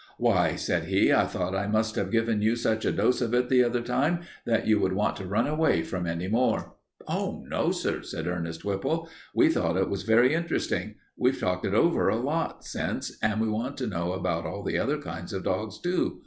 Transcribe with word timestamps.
"Why," 0.17 0.55
said 0.55 0.85
he, 0.85 1.13
"I 1.13 1.27
thought 1.27 1.53
I 1.53 1.67
must 1.67 1.93
have 1.95 2.09
given 2.09 2.41
you 2.41 2.55
such 2.55 2.85
a 2.85 2.91
dose 2.91 3.21
of 3.21 3.35
it 3.35 3.49
the 3.49 3.63
other 3.63 3.81
time 3.83 4.21
that 4.47 4.65
you 4.65 4.79
would 4.79 4.93
want 4.93 5.15
to 5.17 5.27
run 5.27 5.45
away 5.45 5.83
from 5.83 6.07
any 6.07 6.27
more." 6.27 6.73
"Oh, 7.07 7.45
no, 7.47 7.69
sir," 7.69 8.01
said 8.01 8.25
Ernest 8.25 8.65
Whipple. 8.65 9.07
"We 9.35 9.49
thought 9.49 9.77
it 9.77 9.91
was 9.91 10.01
very 10.01 10.33
interesting. 10.33 10.95
We've 11.17 11.39
talked 11.39 11.65
it 11.67 11.75
over 11.75 12.09
a 12.09 12.15
lot 12.17 12.65
since, 12.65 13.15
and 13.21 13.39
we 13.39 13.47
want 13.47 13.77
to 13.77 13.85
know 13.85 14.13
about 14.13 14.47
all 14.47 14.63
the 14.63 14.79
other 14.79 14.97
kinds 14.97 15.33
of 15.33 15.43
dogs, 15.43 15.79
too. 15.79 16.19